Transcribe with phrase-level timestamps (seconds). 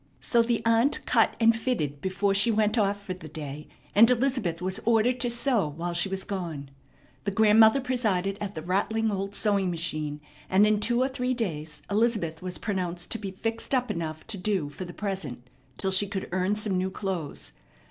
[0.19, 4.59] So the aunt cut and fitted before she went off for the day, and Elizabeth
[4.59, 6.71] was ordered to sew while she was gone.
[7.25, 10.19] The grandmother presided at the rattling old sewing machine,
[10.49, 14.39] and in two or three days Elizabeth was pronounced to be fixed up enough to
[14.39, 17.51] do for the present till she could earn some new clothes.